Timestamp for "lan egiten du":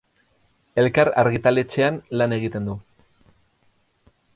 2.21-2.79